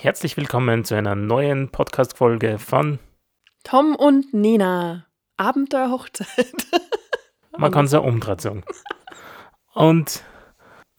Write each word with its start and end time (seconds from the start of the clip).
Herzlich 0.00 0.36
willkommen 0.36 0.84
zu 0.84 0.94
einer 0.94 1.16
neuen 1.16 1.70
Podcast-Folge 1.70 2.60
von 2.60 3.00
Tom 3.64 3.96
und 3.96 4.32
Nina. 4.32 5.06
Abenteuerhochzeit. 5.36 6.54
Man 7.58 7.72
kann 7.72 7.86
es 7.86 7.94
umdrehen 7.94 8.38
sagen. 8.38 8.62
Und 9.74 10.22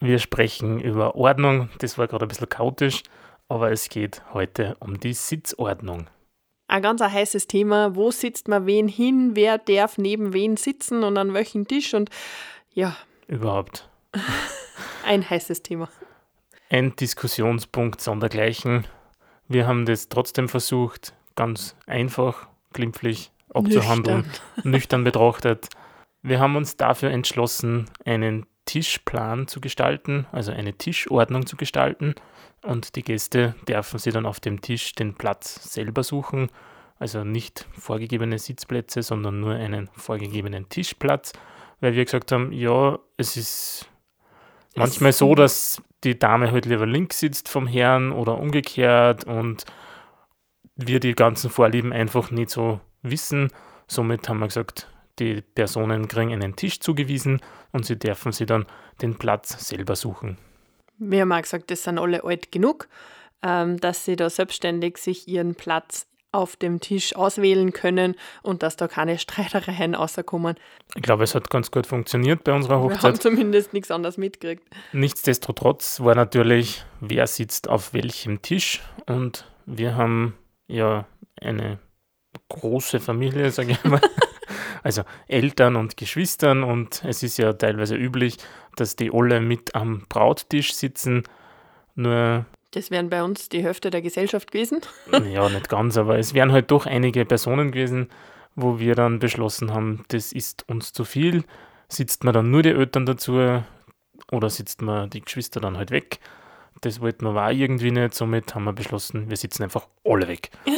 wir 0.00 0.18
sprechen 0.18 0.80
über 0.80 1.14
Ordnung. 1.14 1.70
Das 1.78 1.96
war 1.96 2.08
gerade 2.08 2.26
ein 2.26 2.28
bisschen 2.28 2.50
chaotisch, 2.50 3.02
aber 3.48 3.72
es 3.72 3.88
geht 3.88 4.20
heute 4.34 4.76
um 4.80 5.00
die 5.00 5.14
Sitzordnung. 5.14 6.10
Ein 6.68 6.82
ganz 6.82 7.00
ein 7.00 7.10
heißes 7.10 7.46
Thema. 7.46 7.96
Wo 7.96 8.10
sitzt 8.10 8.48
man 8.48 8.66
wen 8.66 8.86
hin? 8.86 9.30
Wer 9.34 9.56
darf 9.56 9.96
neben 9.96 10.34
wen 10.34 10.58
sitzen 10.58 11.04
und 11.04 11.16
an 11.16 11.32
welchem 11.32 11.66
Tisch? 11.66 11.94
Und 11.94 12.10
ja. 12.74 12.94
Überhaupt. 13.28 13.88
ein 15.06 15.28
heißes 15.28 15.62
Thema. 15.62 15.88
Ein 16.72 16.94
Diskussionspunkt 16.94 18.00
sondergleichen. 18.00 18.86
Wir 19.48 19.66
haben 19.66 19.86
das 19.86 20.08
trotzdem 20.08 20.48
versucht, 20.48 21.14
ganz 21.34 21.74
einfach, 21.84 22.46
glimpflich 22.72 23.32
abzuhandeln, 23.52 24.18
nüchtern, 24.18 24.70
nüchtern 24.70 25.04
betrachtet. 25.04 25.68
Wir 26.22 26.38
haben 26.38 26.54
uns 26.54 26.76
dafür 26.76 27.10
entschlossen, 27.10 27.86
einen 28.04 28.46
Tischplan 28.66 29.48
zu 29.48 29.60
gestalten, 29.60 30.28
also 30.30 30.52
eine 30.52 30.72
Tischordnung 30.74 31.44
zu 31.44 31.56
gestalten. 31.56 32.14
Und 32.62 32.94
die 32.94 33.02
Gäste 33.02 33.56
dürfen 33.66 33.98
sie 33.98 34.12
dann 34.12 34.24
auf 34.24 34.38
dem 34.38 34.60
Tisch 34.60 34.94
den 34.94 35.14
Platz 35.16 35.72
selber 35.72 36.04
suchen. 36.04 36.50
Also 37.00 37.24
nicht 37.24 37.66
vorgegebene 37.76 38.38
Sitzplätze, 38.38 39.02
sondern 39.02 39.40
nur 39.40 39.54
einen 39.54 39.88
vorgegebenen 39.94 40.68
Tischplatz. 40.68 41.32
Weil 41.80 41.96
wir 41.96 42.04
gesagt 42.04 42.30
haben, 42.30 42.52
ja, 42.52 43.00
es 43.16 43.36
ist 43.36 43.89
manchmal 44.76 45.12
so, 45.12 45.34
dass 45.34 45.82
die 46.04 46.18
Dame 46.18 46.52
halt 46.52 46.66
lieber 46.66 46.86
links 46.86 47.20
sitzt 47.20 47.48
vom 47.48 47.66
Herrn 47.66 48.12
oder 48.12 48.38
umgekehrt 48.38 49.24
und 49.24 49.64
wir 50.76 51.00
die 51.00 51.14
ganzen 51.14 51.50
Vorlieben 51.50 51.92
einfach 51.92 52.30
nicht 52.30 52.50
so 52.50 52.80
wissen. 53.02 53.50
Somit 53.86 54.28
haben 54.28 54.38
wir 54.38 54.46
gesagt, 54.46 54.88
die 55.18 55.42
Personen 55.42 56.08
kriegen 56.08 56.32
einen 56.32 56.56
Tisch 56.56 56.80
zugewiesen 56.80 57.40
und 57.72 57.84
sie 57.84 57.98
dürfen 57.98 58.32
sich 58.32 58.46
dann 58.46 58.66
den 59.02 59.16
Platz 59.16 59.68
selber 59.68 59.96
suchen. 59.96 60.38
Wir 60.98 61.22
haben 61.22 61.32
auch 61.32 61.42
gesagt, 61.42 61.70
das 61.70 61.84
sind 61.84 61.98
alle 61.98 62.24
alt 62.24 62.52
genug, 62.52 62.88
ähm, 63.42 63.78
dass 63.78 64.04
sie 64.04 64.16
da 64.16 64.30
selbstständig 64.30 64.98
sich 64.98 65.28
ihren 65.28 65.54
Platz 65.54 66.06
auf 66.32 66.56
dem 66.56 66.80
Tisch 66.80 67.16
auswählen 67.16 67.72
können 67.72 68.14
und 68.42 68.62
dass 68.62 68.76
da 68.76 68.88
keine 68.88 69.18
Streitereien 69.18 69.94
rauskommen. 69.94 70.56
Ich 70.94 71.02
glaube, 71.02 71.24
es 71.24 71.34
hat 71.34 71.50
ganz 71.50 71.70
gut 71.70 71.86
funktioniert 71.86 72.44
bei 72.44 72.52
unserer 72.52 72.80
Hochzeit. 72.80 73.02
Wir 73.02 73.08
haben 73.08 73.20
zumindest 73.20 73.72
nichts 73.72 73.90
anderes 73.90 74.16
mitgekriegt. 74.16 74.64
Nichtsdestotrotz 74.92 76.00
war 76.00 76.14
natürlich, 76.14 76.84
wer 77.00 77.26
sitzt 77.26 77.68
auf 77.68 77.92
welchem 77.94 78.42
Tisch 78.42 78.80
und 79.06 79.44
wir 79.66 79.96
haben 79.96 80.34
ja 80.68 81.06
eine 81.40 81.78
große 82.48 83.00
Familie, 83.00 83.50
sage 83.50 83.72
ich 83.72 83.84
mal. 83.84 84.00
also 84.82 85.02
Eltern 85.26 85.76
und 85.76 85.96
Geschwistern 85.96 86.62
und 86.62 87.02
es 87.04 87.22
ist 87.22 87.38
ja 87.38 87.52
teilweise 87.52 87.96
üblich, 87.96 88.36
dass 88.76 88.96
die 88.96 89.10
alle 89.12 89.40
mit 89.40 89.74
am 89.74 90.04
Brauttisch 90.08 90.74
sitzen. 90.74 91.24
Nur 91.94 92.46
das 92.72 92.90
wären 92.90 93.10
bei 93.10 93.22
uns 93.22 93.48
die 93.48 93.62
Hälfte 93.62 93.90
der 93.90 94.02
Gesellschaft 94.02 94.50
gewesen. 94.50 94.80
ja, 95.32 95.48
nicht 95.48 95.68
ganz, 95.68 95.96
aber 95.96 96.18
es 96.18 96.34
wären 96.34 96.52
halt 96.52 96.70
doch 96.70 96.86
einige 96.86 97.24
Personen 97.24 97.72
gewesen, 97.72 98.08
wo 98.54 98.78
wir 98.78 98.94
dann 98.94 99.18
beschlossen 99.18 99.72
haben, 99.72 100.04
das 100.08 100.32
ist 100.32 100.68
uns 100.68 100.92
zu 100.92 101.04
viel. 101.04 101.44
Sitzt 101.88 102.24
man 102.24 102.34
dann 102.34 102.50
nur 102.50 102.62
die 102.62 102.70
Eltern 102.70 103.06
dazu 103.06 103.62
oder 104.30 104.50
sitzt 104.50 104.82
man 104.82 105.10
die 105.10 105.20
Geschwister 105.20 105.60
dann 105.60 105.76
halt 105.76 105.90
weg? 105.90 106.20
Das 106.82 107.00
wollten 107.00 107.24
wir 107.24 107.44
auch 107.44 107.50
irgendwie 107.50 107.90
nicht, 107.90 108.14
somit 108.14 108.54
haben 108.54 108.64
wir 108.64 108.72
beschlossen, 108.72 109.28
wir 109.28 109.36
sitzen 109.36 109.64
einfach 109.64 109.86
alle 110.04 110.28
weg. 110.28 110.50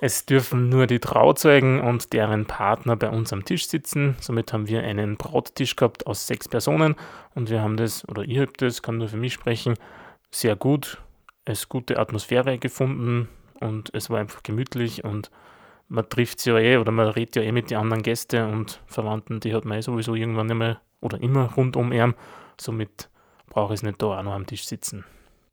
Es 0.00 0.26
dürfen 0.26 0.68
nur 0.68 0.86
die 0.86 0.98
Trauzeugen 0.98 1.80
und 1.80 2.12
deren 2.12 2.44
Partner 2.44 2.96
bei 2.96 3.08
uns 3.08 3.32
am 3.32 3.46
Tisch 3.46 3.66
sitzen. 3.66 4.14
Somit 4.20 4.52
haben 4.52 4.68
wir 4.68 4.82
einen 4.82 5.16
Brauttisch 5.16 5.74
gehabt 5.74 6.06
aus 6.06 6.26
sechs 6.26 6.48
Personen 6.48 6.96
und 7.34 7.48
wir 7.48 7.62
haben 7.62 7.78
das, 7.78 8.06
oder 8.06 8.22
ihr 8.22 8.42
habt 8.42 8.60
das, 8.60 8.82
kann 8.82 8.98
nur 8.98 9.08
für 9.08 9.16
mich 9.16 9.32
sprechen, 9.32 9.74
sehr 10.30 10.54
gut, 10.54 10.98
es 11.46 11.68
gute 11.70 11.98
Atmosphäre 11.98 12.58
gefunden 12.58 13.28
und 13.60 13.88
es 13.94 14.10
war 14.10 14.18
einfach 14.18 14.42
gemütlich 14.42 15.04
und 15.04 15.30
man 15.88 16.08
trifft 16.08 16.40
sich 16.40 16.52
ja 16.52 16.58
eh 16.58 16.76
oder 16.76 16.92
man 16.92 17.08
redet 17.08 17.36
ja 17.36 17.42
eh 17.42 17.52
mit 17.52 17.70
den 17.70 17.78
anderen 17.78 18.02
Gästen 18.02 18.52
und 18.52 18.80
Verwandten, 18.86 19.40
die 19.40 19.54
hat 19.54 19.64
man 19.64 19.78
eh 19.78 19.80
sowieso 19.80 20.14
irgendwann 20.14 20.50
einmal 20.50 20.80
oder 21.00 21.20
immer 21.22 21.52
rund 21.54 21.76
um 21.76 21.92
ihn. 21.92 22.14
Somit 22.60 23.08
brauche 23.48 23.72
ich 23.72 23.80
es 23.80 23.82
nicht 23.84 24.02
da 24.02 24.18
auch 24.18 24.22
noch 24.22 24.32
am 24.32 24.46
Tisch 24.46 24.66
sitzen. 24.66 25.04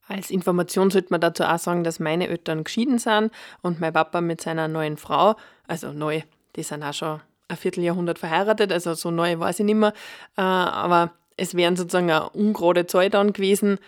Als 0.07 0.31
Information 0.31 0.89
sollte 0.89 1.09
man 1.11 1.21
dazu 1.21 1.43
auch 1.43 1.59
sagen, 1.59 1.83
dass 1.83 1.99
meine 1.99 2.27
Eltern 2.27 2.63
geschieden 2.63 2.97
sind 2.97 3.31
und 3.61 3.79
mein 3.79 3.93
Papa 3.93 4.19
mit 4.19 4.41
seiner 4.41 4.67
neuen 4.67 4.97
Frau, 4.97 5.35
also 5.67 5.93
neu, 5.93 6.21
die 6.55 6.63
sind 6.63 6.83
auch 6.83 6.93
schon 6.93 7.21
ein 7.47 7.57
Vierteljahrhundert 7.57 8.19
verheiratet, 8.19 8.71
also 8.71 8.95
so 8.95 9.11
neu 9.11 9.39
weiß 9.39 9.59
ich 9.59 9.65
nicht 9.65 9.75
mehr, 9.75 9.93
äh, 10.37 10.41
aber 10.41 11.11
es 11.37 11.55
wären 11.55 11.75
sozusagen 11.75 12.11
eine 12.11 12.29
ungerade 12.29 12.85
Zahl 12.87 13.09
dann 13.09 13.33
gewesen 13.33 13.79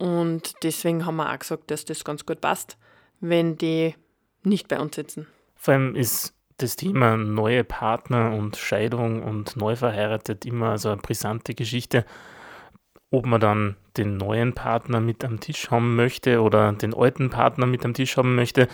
und 0.00 0.54
deswegen 0.62 1.06
haben 1.06 1.16
wir 1.16 1.32
auch 1.32 1.38
gesagt, 1.38 1.70
dass 1.70 1.84
das 1.84 2.04
ganz 2.04 2.26
gut 2.26 2.40
passt, 2.40 2.76
wenn 3.20 3.56
die 3.56 3.94
nicht 4.42 4.68
bei 4.68 4.80
uns 4.80 4.96
sitzen. 4.96 5.26
Vor 5.54 5.74
allem 5.74 5.94
ist 5.94 6.34
das 6.56 6.76
Thema 6.76 7.16
neue 7.16 7.64
Partner 7.64 8.32
und 8.32 8.56
Scheidung 8.56 9.22
und 9.22 9.56
neu 9.56 9.76
verheiratet 9.76 10.44
immer 10.44 10.78
so 10.78 10.88
eine 10.90 11.00
brisante 11.00 11.54
Geschichte 11.54 12.04
ob 13.10 13.26
man 13.26 13.40
dann 13.40 13.76
den 13.96 14.16
neuen 14.16 14.54
Partner 14.54 15.00
mit 15.00 15.24
am 15.24 15.40
Tisch 15.40 15.70
haben 15.70 15.96
möchte 15.96 16.40
oder 16.40 16.72
den 16.72 16.94
alten 16.94 17.30
Partner 17.30 17.66
mit 17.66 17.84
am 17.84 17.94
Tisch 17.94 18.16
haben 18.16 18.34
möchte, 18.34 18.68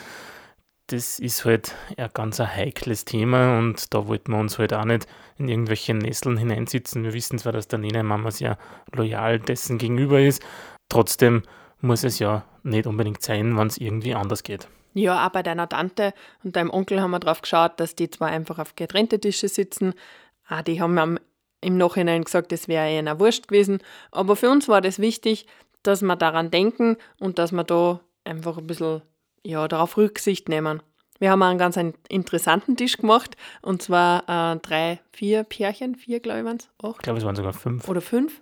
das 0.88 1.18
ist 1.18 1.44
halt 1.44 1.74
ein 1.96 2.10
ganz 2.14 2.38
heikles 2.38 3.04
Thema 3.04 3.58
und 3.58 3.92
da 3.92 4.06
wollten 4.06 4.32
wir 4.32 4.38
uns 4.38 4.58
halt 4.58 4.72
auch 4.72 4.84
nicht 4.84 5.06
in 5.36 5.48
irgendwelche 5.48 5.94
Nesseln 5.94 6.36
hineinsitzen. 6.36 7.02
Wir 7.02 7.12
wissen 7.12 7.38
zwar, 7.38 7.52
dass 7.52 7.66
der 7.66 7.80
Nene-Mama 7.80 8.30
sehr 8.30 8.56
loyal 8.92 9.40
dessen 9.40 9.78
gegenüber 9.78 10.20
ist, 10.20 10.42
trotzdem 10.88 11.42
muss 11.80 12.04
es 12.04 12.18
ja 12.18 12.44
nicht 12.62 12.86
unbedingt 12.86 13.22
sein, 13.22 13.56
wenn 13.56 13.66
es 13.66 13.78
irgendwie 13.78 14.14
anders 14.14 14.42
geht. 14.42 14.68
Ja, 14.94 15.26
auch 15.26 15.30
bei 15.30 15.42
deiner 15.42 15.68
Tante 15.68 16.14
und 16.42 16.56
deinem 16.56 16.70
Onkel 16.70 17.00
haben 17.00 17.10
wir 17.10 17.20
drauf 17.20 17.42
geschaut, 17.42 17.78
dass 17.78 17.94
die 17.94 18.08
zwar 18.08 18.28
einfach 18.28 18.58
auf 18.58 18.76
getrennte 18.76 19.20
Tische 19.20 19.48
sitzen, 19.48 19.94
ah, 20.48 20.62
die 20.62 20.80
haben 20.80 20.98
am 20.98 21.18
im 21.60 21.78
Nachhinein 21.78 22.22
gesagt, 22.22 22.52
das 22.52 22.68
wäre 22.68 22.96
ihnen 22.96 23.18
wurscht 23.18 23.48
gewesen. 23.48 23.80
Aber 24.12 24.36
für 24.36 24.50
uns 24.50 24.68
war 24.68 24.80
das 24.80 24.98
wichtig, 24.98 25.46
dass 25.82 26.02
wir 26.02 26.16
daran 26.16 26.50
denken 26.50 26.96
und 27.18 27.38
dass 27.38 27.52
wir 27.52 27.64
da 27.64 28.00
einfach 28.24 28.58
ein 28.58 28.66
bisschen 28.66 29.02
ja, 29.44 29.66
darauf 29.66 29.96
Rücksicht 29.96 30.48
nehmen. 30.48 30.82
Wir 31.18 31.30
haben 31.30 31.42
einen 31.42 31.58
ganz 31.58 31.78
interessanten 32.08 32.76
Tisch 32.76 32.98
gemacht 32.98 33.36
und 33.62 33.82
zwar 33.82 34.22
äh, 34.28 34.58
drei, 34.60 35.00
vier 35.12 35.44
Pärchen, 35.44 35.96
vier 35.96 36.20
glaube 36.20 36.40
ich 36.40 36.44
waren 36.44 36.58
es, 36.58 36.68
Ich 36.96 37.02
glaube, 37.02 37.18
es 37.18 37.24
waren 37.24 37.36
sogar 37.36 37.54
fünf. 37.54 37.88
Oder 37.88 38.00
fünf? 38.00 38.40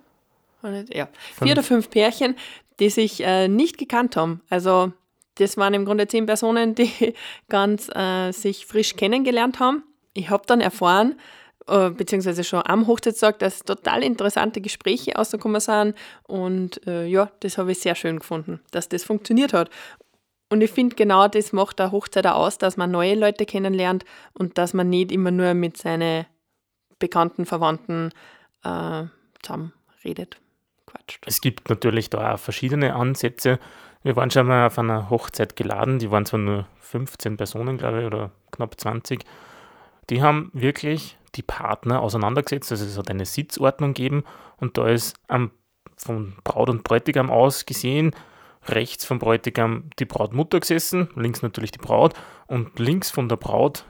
Ja, 0.93 1.05
fünf. 1.05 1.37
vier 1.43 1.51
oder 1.51 1.63
fünf 1.63 1.89
Pärchen, 1.89 2.35
die 2.79 2.89
sich 2.89 3.21
äh, 3.21 3.47
nicht 3.47 3.77
gekannt 3.77 4.15
haben. 4.15 4.41
Also 4.49 4.91
das 5.35 5.57
waren 5.57 5.73
im 5.73 5.85
Grunde 5.85 6.07
zehn 6.07 6.25
Personen, 6.25 6.75
die 6.75 6.91
ganz 7.49 7.89
äh, 7.93 8.31
sich 8.31 8.65
frisch 8.65 8.95
kennengelernt 8.95 9.59
haben. 9.59 9.83
Ich 10.13 10.29
habe 10.29 10.43
dann 10.47 10.61
erfahren, 10.61 11.19
äh, 11.67 11.89
beziehungsweise 11.89 12.43
schon 12.43 12.61
am 12.65 12.87
Hochzeitstag, 12.87 13.39
dass 13.39 13.59
total 13.59 14.03
interessante 14.03 14.61
Gespräche 14.61 15.13
rausgekommen 15.13 15.59
sind. 15.59 15.95
Und 16.23 16.85
äh, 16.87 17.05
ja, 17.05 17.31
das 17.41 17.57
habe 17.57 17.71
ich 17.71 17.79
sehr 17.79 17.95
schön 17.95 18.19
gefunden, 18.19 18.61
dass 18.71 18.89
das 18.89 19.03
funktioniert 19.03 19.53
hat. 19.53 19.69
Und 20.49 20.61
ich 20.61 20.71
finde, 20.71 20.95
genau 20.95 21.27
das 21.27 21.53
macht 21.53 21.79
der 21.79 21.91
Hochzeit 21.91 22.27
auch 22.27 22.35
aus, 22.35 22.57
dass 22.57 22.77
man 22.77 22.91
neue 22.91 23.15
Leute 23.15 23.45
kennenlernt 23.45 24.05
und 24.33 24.57
dass 24.57 24.73
man 24.73 24.89
nicht 24.89 25.11
immer 25.11 25.31
nur 25.31 25.53
mit 25.53 25.75
seinen 25.75 26.25
bekannten 26.99 27.45
Verwandten 27.45 28.11
äh, 28.63 29.03
zusammen 29.41 29.73
redet. 30.03 30.37
Quatscht. 31.05 31.23
Es 31.25 31.41
gibt 31.41 31.69
natürlich 31.69 32.09
da 32.09 32.33
auch 32.33 32.39
verschiedene 32.39 32.95
Ansätze. 32.95 33.59
Wir 34.03 34.15
waren 34.15 34.31
schon 34.31 34.47
mal 34.47 34.67
auf 34.67 34.77
einer 34.77 35.09
Hochzeit 35.09 35.55
geladen, 35.55 35.99
die 35.99 36.11
waren 36.11 36.25
zwar 36.25 36.39
nur 36.39 36.67
15 36.79 37.37
Personen, 37.37 37.77
glaube 37.77 38.01
ich, 38.01 38.05
oder 38.05 38.31
knapp 38.51 38.79
20. 38.79 39.23
Die 40.09 40.21
haben 40.21 40.51
wirklich 40.53 41.17
die 41.35 41.41
Partner 41.41 42.01
auseinandergesetzt. 42.01 42.71
Also 42.71 42.85
es 42.85 42.97
hat 42.97 43.09
eine 43.09 43.25
Sitzordnung 43.25 43.93
gegeben 43.93 44.23
und 44.57 44.77
da 44.77 44.87
ist 44.87 45.15
am, 45.27 45.51
von 45.97 46.35
Braut 46.43 46.69
und 46.69 46.83
Bräutigam 46.83 47.31
aus 47.31 47.65
gesehen, 47.65 48.15
rechts 48.67 49.05
vom 49.05 49.19
Bräutigam 49.19 49.89
die 49.99 50.05
Brautmutter 50.05 50.59
gesessen, 50.59 51.09
links 51.15 51.41
natürlich 51.41 51.71
die 51.71 51.79
Braut 51.79 52.13
und 52.47 52.77
links 52.79 53.09
von 53.11 53.27
der 53.27 53.37
Braut 53.37 53.85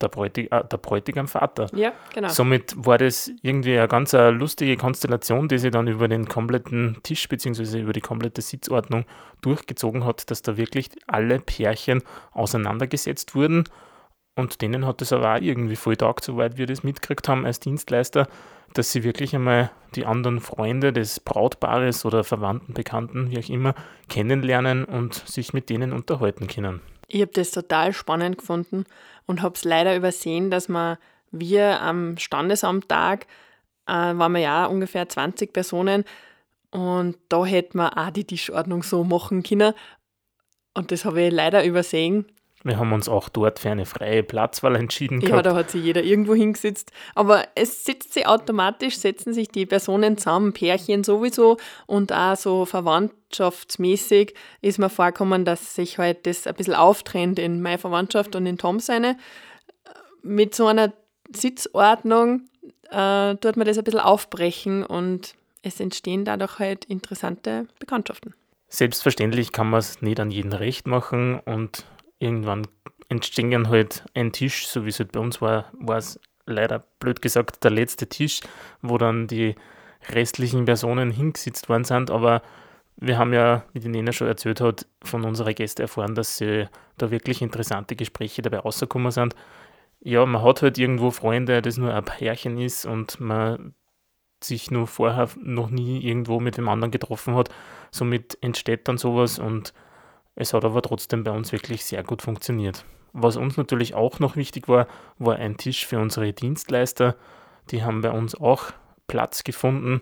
der, 0.00 0.08
Bräutig, 0.08 0.50
äh, 0.52 0.64
der 0.64 0.76
Bräutigam 0.78 1.28
Vater. 1.28 1.66
Ja, 1.74 1.92
genau. 2.14 2.28
Somit 2.28 2.74
war 2.76 2.98
das 2.98 3.30
irgendwie 3.42 3.78
eine 3.78 3.88
ganz 3.88 4.14
eine 4.14 4.30
lustige 4.30 4.76
Konstellation, 4.76 5.48
die 5.48 5.58
sich 5.58 5.70
dann 5.70 5.86
über 5.86 6.08
den 6.08 6.26
kompletten 6.26 6.98
Tisch 7.02 7.28
bzw. 7.28 7.80
über 7.80 7.92
die 7.92 8.00
komplette 8.00 8.42
Sitzordnung 8.42 9.04
durchgezogen 9.42 10.04
hat, 10.04 10.30
dass 10.30 10.42
da 10.42 10.56
wirklich 10.56 10.90
alle 11.06 11.38
Pärchen 11.40 12.02
auseinandergesetzt 12.32 13.34
wurden 13.34 13.64
Und 14.36 14.62
denen 14.62 14.86
hat 14.86 15.02
es 15.02 15.12
aber 15.12 15.34
auch 15.34 15.40
irgendwie 15.40 15.76
voll 15.76 15.96
taugt, 15.96 16.24
soweit 16.24 16.56
wir 16.56 16.66
das 16.66 16.82
mitgekriegt 16.82 17.28
haben 17.28 17.44
als 17.44 17.60
Dienstleister, 17.60 18.28
dass 18.74 18.92
sie 18.92 19.02
wirklich 19.02 19.34
einmal 19.34 19.70
die 19.94 20.06
anderen 20.06 20.40
Freunde 20.40 20.92
des 20.92 21.20
Brautpaares 21.20 22.04
oder 22.04 22.24
Verwandten, 22.24 22.72
Bekannten, 22.72 23.30
wie 23.30 23.38
auch 23.38 23.48
immer, 23.48 23.74
kennenlernen 24.08 24.84
und 24.84 25.14
sich 25.14 25.52
mit 25.52 25.68
denen 25.68 25.92
unterhalten 25.92 26.46
können. 26.46 26.80
Ich 27.12 27.20
habe 27.20 27.32
das 27.32 27.50
total 27.50 27.92
spannend 27.92 28.38
gefunden 28.38 28.84
und 29.26 29.42
habe 29.42 29.54
es 29.56 29.64
leider 29.64 29.96
übersehen, 29.96 30.50
dass 30.50 30.68
man 30.68 30.96
wir 31.32 31.80
am 31.80 32.16
Standesamttag 32.18 33.26
äh, 33.86 33.92
waren 33.92 34.32
wir 34.32 34.40
ja 34.40 34.66
ungefähr 34.66 35.08
20 35.08 35.52
Personen 35.52 36.04
und 36.70 37.16
da 37.28 37.44
hätten 37.44 37.78
wir 37.78 37.98
auch 37.98 38.10
die 38.10 38.24
Tischordnung 38.24 38.84
so 38.84 39.02
machen 39.02 39.42
können. 39.42 39.74
Und 40.74 40.92
das 40.92 41.04
habe 41.04 41.22
ich 41.22 41.32
leider 41.32 41.64
übersehen. 41.64 42.26
Wir 42.62 42.78
haben 42.78 42.92
uns 42.92 43.08
auch 43.08 43.30
dort 43.30 43.58
für 43.58 43.70
eine 43.70 43.86
freie 43.86 44.22
Platzwahl 44.22 44.76
entschieden. 44.76 45.20
Ja, 45.22 45.28
gehabt. 45.28 45.46
da 45.46 45.54
hat 45.54 45.70
sich 45.70 45.82
jeder 45.82 46.02
irgendwo 46.02 46.34
hingesetzt. 46.34 46.92
Aber 47.14 47.46
es 47.54 47.84
sitzt 47.84 48.12
sich 48.12 48.26
automatisch, 48.26 48.98
setzen 48.98 49.32
sich 49.32 49.48
die 49.48 49.64
Personen 49.64 50.18
zusammen, 50.18 50.52
Pärchen 50.52 51.02
sowieso 51.02 51.56
und 51.86 52.12
auch 52.12 52.36
so 52.36 52.66
verwandtschaftsmäßig 52.66 54.34
ist 54.60 54.78
mir 54.78 54.90
vorgekommen, 54.90 55.46
dass 55.46 55.74
sich 55.74 55.96
halt 55.96 56.26
das 56.26 56.46
ein 56.46 56.54
bisschen 56.54 56.74
auftrennt 56.74 57.38
in 57.38 57.62
meine 57.62 57.78
Verwandtschaft 57.78 58.36
und 58.36 58.44
in 58.44 58.58
Tom 58.58 58.78
seine. 58.78 59.16
Mit 60.22 60.54
so 60.54 60.66
einer 60.66 60.92
Sitzordnung 61.34 62.42
äh, 62.90 63.36
tut 63.36 63.56
man 63.56 63.66
das 63.66 63.78
ein 63.78 63.84
bisschen 63.84 64.00
aufbrechen 64.00 64.84
und 64.84 65.34
es 65.62 65.80
entstehen 65.80 66.26
dadurch 66.26 66.58
halt 66.58 66.84
interessante 66.84 67.66
Bekanntschaften. 67.78 68.34
Selbstverständlich 68.68 69.50
kann 69.52 69.70
man 69.70 69.80
es 69.80 70.02
nicht 70.02 70.20
an 70.20 70.30
jeden 70.30 70.52
recht 70.52 70.86
machen 70.86 71.40
und 71.40 71.84
irgendwann 72.20 72.68
entstehen 73.08 73.68
halt 73.68 74.04
ein 74.14 74.30
Tisch, 74.30 74.68
so 74.68 74.84
wie 74.84 74.90
es 74.90 75.00
halt 75.00 75.10
bei 75.10 75.20
uns 75.20 75.40
war, 75.40 75.72
war 75.72 75.96
es 75.98 76.20
leider 76.46 76.84
blöd 77.00 77.20
gesagt 77.20 77.64
der 77.64 77.72
letzte 77.72 78.08
Tisch, 78.08 78.40
wo 78.82 78.98
dann 78.98 79.26
die 79.26 79.56
restlichen 80.08 80.64
Personen 80.64 81.10
hingesetzt 81.10 81.68
worden 81.68 81.84
sind, 81.84 82.10
aber 82.10 82.42
wir 82.96 83.18
haben 83.18 83.32
ja, 83.32 83.64
wie 83.72 83.80
die 83.80 83.88
Nena 83.88 84.12
schon 84.12 84.28
erzählt 84.28 84.60
hat, 84.60 84.86
von 85.02 85.24
unseren 85.24 85.54
Gästen 85.54 85.82
erfahren, 85.82 86.14
dass 86.14 86.36
sie 86.36 86.68
da 86.98 87.10
wirklich 87.10 87.40
interessante 87.40 87.96
Gespräche 87.96 88.42
dabei 88.42 88.58
rausgekommen 88.58 89.10
sind. 89.10 89.34
Ja, 90.00 90.24
man 90.26 90.42
hat 90.42 90.62
halt 90.62 90.78
irgendwo 90.78 91.10
Freunde, 91.10 91.62
das 91.62 91.78
nur 91.78 91.94
ein 91.94 92.04
Pärchen 92.04 92.58
ist 92.58 92.84
und 92.84 93.18
man 93.18 93.74
sich 94.42 94.70
nur 94.70 94.86
vorher 94.86 95.28
noch 95.38 95.70
nie 95.70 96.02
irgendwo 96.06 96.40
mit 96.40 96.56
dem 96.56 96.68
anderen 96.68 96.90
getroffen 96.90 97.34
hat. 97.34 97.48
Somit 97.90 98.38
entsteht 98.42 98.86
dann 98.88 98.98
sowas 98.98 99.38
und 99.38 99.72
es 100.40 100.54
hat 100.54 100.64
aber 100.64 100.80
trotzdem 100.80 101.22
bei 101.22 101.30
uns 101.32 101.52
wirklich 101.52 101.84
sehr 101.84 102.02
gut 102.02 102.22
funktioniert. 102.22 102.86
Was 103.12 103.36
uns 103.36 103.58
natürlich 103.58 103.94
auch 103.94 104.20
noch 104.20 104.36
wichtig 104.36 104.68
war, 104.68 104.86
war 105.18 105.36
ein 105.36 105.58
Tisch 105.58 105.86
für 105.86 105.98
unsere 105.98 106.32
Dienstleister. 106.32 107.14
Die 107.70 107.84
haben 107.84 108.00
bei 108.00 108.10
uns 108.10 108.34
auch 108.34 108.72
Platz 109.06 109.44
gefunden. 109.44 110.00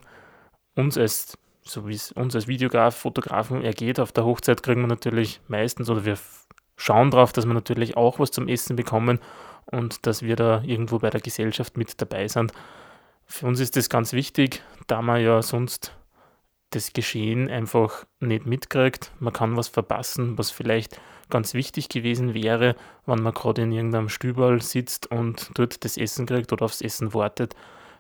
Uns 0.77 0.97
als, 0.97 1.37
so 1.63 1.89
wie 1.89 1.95
es 1.95 2.13
uns 2.13 2.37
als 2.37 2.47
Videograf, 2.47 2.95
Fotografen 2.95 3.63
ergeht, 3.63 3.99
auf 3.99 4.13
der 4.13 4.25
Hochzeit 4.25 4.63
kriegen 4.63 4.83
wir 4.83 4.87
natürlich 4.87 5.41
meistens 5.49 5.91
oder 5.91 6.05
wir 6.05 6.17
schauen 6.77 7.11
darauf, 7.11 7.33
dass 7.33 7.45
wir 7.45 7.55
natürlich 7.55 7.97
auch 7.97 8.21
was 8.21 8.31
zum 8.31 8.47
Essen 8.47 8.77
bekommen 8.77 9.19
und 9.67 10.07
dass 10.07 10.23
wir 10.23 10.37
da 10.37 10.63
irgendwo 10.63 11.01
bei 11.01 11.11
der 11.11 11.21
Gesellschaft 11.21 11.77
mit 11.77 12.01
dabei 12.01 12.29
sind. 12.29 12.53
Für 13.27 13.47
uns 13.49 13.59
ist 13.59 13.77
das 13.77 13.89
ganz 13.89 14.13
wichtig, 14.13 14.63
da 14.87 15.03
man 15.03 15.21
ja 15.21 15.43
sonst 15.43 15.93
das 16.71 16.93
Geschehen 16.93 17.51
einfach 17.51 18.05
nicht 18.21 18.47
mitkriegt. 18.47 19.13
Man 19.19 19.33
kann 19.33 19.57
was 19.57 19.69
verpassen, 19.69 20.37
was 20.37 20.51
vielleicht 20.51 21.01
ganz 21.31 21.55
wichtig 21.55 21.89
gewesen 21.89 22.35
wäre, 22.35 22.77
wenn 23.07 23.23
man 23.23 23.35
gerade 23.35 23.63
in 23.63 23.73
irgendeinem 23.73 24.09
Stübal 24.09 24.61
sitzt 24.63 25.11
und 25.11 25.51
dort 25.55 25.85
das 25.85 25.97
Essen 25.97 26.27
kriegt 26.27 26.53
oder 26.53 26.65
aufs 26.65 26.81
Essen 26.81 27.15
wartet. 27.15 27.55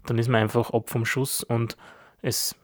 Dann 0.06 0.18
ist 0.18 0.28
man 0.28 0.42
einfach 0.42 0.70
ab 0.70 0.90
vom 0.90 1.04
Schuss 1.04 1.42
und 1.42 1.76
es 2.22 2.54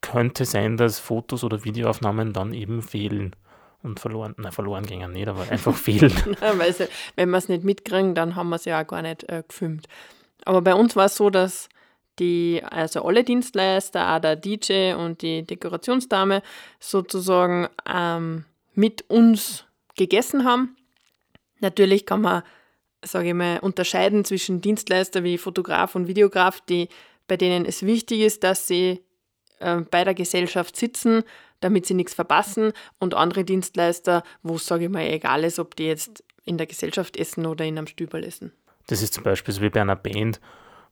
könnte 0.00 0.44
sein, 0.44 0.76
dass 0.76 0.98
Fotos 0.98 1.44
oder 1.44 1.64
Videoaufnahmen 1.64 2.32
dann 2.32 2.52
eben 2.52 2.82
fehlen 2.82 3.34
und 3.82 4.00
verloren, 4.00 4.34
na 4.38 4.50
verloren 4.50 4.86
gingen 4.86 5.12
nicht, 5.12 5.28
aber 5.28 5.50
einfach 5.50 5.76
fehlen. 5.76 6.12
Weil 6.40 6.74
wenn 7.16 7.30
wir 7.30 7.38
es 7.38 7.48
nicht 7.48 7.64
mitkriegen, 7.64 8.14
dann 8.14 8.34
haben 8.36 8.48
wir 8.50 8.56
es 8.56 8.64
ja 8.64 8.82
auch 8.82 8.86
gar 8.86 9.02
nicht 9.02 9.28
äh, 9.28 9.42
gefilmt. 9.46 9.86
Aber 10.44 10.62
bei 10.62 10.74
uns 10.74 10.94
war 10.96 11.06
es 11.06 11.16
so, 11.16 11.30
dass 11.30 11.68
die, 12.18 12.62
also 12.64 13.04
alle 13.04 13.24
Dienstleister, 13.24 14.14
auch 14.14 14.20
der 14.20 14.36
DJ 14.36 14.94
und 14.94 15.22
die 15.22 15.42
Dekorationsdame 15.42 16.42
sozusagen 16.78 17.68
ähm, 17.92 18.44
mit 18.74 19.04
uns 19.08 19.64
gegessen 19.96 20.44
haben. 20.44 20.76
Natürlich 21.60 22.06
kann 22.06 22.20
man, 22.20 22.42
sage 23.02 23.28
ich 23.28 23.34
mal, 23.34 23.58
unterscheiden 23.58 24.24
zwischen 24.24 24.60
Dienstleister 24.60 25.24
wie 25.24 25.38
Fotograf 25.38 25.94
und 25.94 26.08
Videograf, 26.08 26.60
die, 26.60 26.88
bei 27.26 27.36
denen 27.36 27.64
es 27.64 27.82
wichtig 27.84 28.20
ist, 28.20 28.44
dass 28.44 28.66
sie 28.66 29.00
äh, 29.60 29.80
bei 29.80 30.04
der 30.04 30.14
Gesellschaft 30.14 30.76
sitzen, 30.76 31.22
damit 31.60 31.86
sie 31.86 31.94
nichts 31.94 32.14
verpassen, 32.14 32.72
und 32.98 33.14
andere 33.14 33.44
Dienstleister, 33.44 34.22
wo 34.42 34.56
es, 34.56 34.66
sage 34.66 34.84
ich 34.84 34.90
mal, 34.90 35.06
egal 35.06 35.44
ist, 35.44 35.58
ob 35.58 35.76
die 35.76 35.86
jetzt 35.86 36.22
in 36.44 36.58
der 36.58 36.66
Gesellschaft 36.66 37.16
essen 37.16 37.46
oder 37.46 37.64
in 37.64 37.78
einem 37.78 37.86
Stüberl 37.86 38.22
essen. 38.22 38.52
Das 38.86 39.00
ist 39.00 39.14
zum 39.14 39.24
Beispiel 39.24 39.54
so 39.54 39.62
wie 39.62 39.70
bei 39.70 39.80
einer 39.80 39.96
Band, 39.96 40.40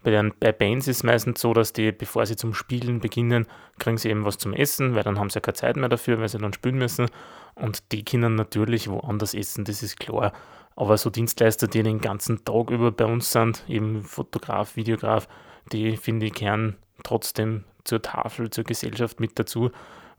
bei, 0.02 0.10
den, 0.10 0.32
bei 0.38 0.52
Bands 0.52 0.88
ist 0.88 0.99
es 0.99 1.02
meistens 1.02 1.40
so, 1.40 1.52
dass 1.52 1.72
die, 1.72 1.93
bevor 1.93 2.26
sie 2.26 2.37
zum 2.37 2.54
Spielen 2.54 3.00
beginnen, 3.00 3.46
kriegen 3.78 3.99
sie 3.99 4.10
eben 4.10 4.25
was 4.25 4.38
zum 4.38 4.52
Essen, 4.52 4.94
weil 4.94 5.02
dann 5.02 5.19
haben 5.19 5.31
sie 5.31 5.37
ja 5.37 5.40
keine 5.40 5.54
Zeit 5.54 5.76
mehr 5.76 5.88
dafür, 5.88 6.19
weil 6.19 6.28
sie 6.28 6.38
dann 6.38 6.52
spielen 6.52 6.78
müssen. 6.78 7.08
Und 7.54 7.93
die 7.93 8.04
können 8.04 8.34
natürlich 8.34 8.88
woanders 8.88 9.34
essen, 9.34 9.64
das 9.64 9.82
ist 9.82 10.00
klar. 10.00 10.32
Aber 10.75 10.96
so 10.96 11.10
Dienstleister, 11.10 11.69
die 11.69 11.82
den 11.82 12.00
ganzen 12.00 12.44
Tag 12.44 12.70
über 12.70 12.93
bei 12.93 13.04
uns 13.04 13.31
sind, 13.31 13.64
eben 13.69 14.02
Fotograf, 14.02 14.76
Videograf, 14.76 15.28
die 15.70 15.96
finde 15.96 16.26
ich 16.26 16.32
gern 16.32 16.76
trotzdem 17.04 17.64
zur 17.84 18.00
Tafel, 18.00 18.50
zur 18.50 18.64
Gesellschaft 18.64 19.20
mit 19.20 19.38
dazu, 19.38 19.70